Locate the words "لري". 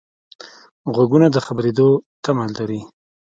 2.57-2.81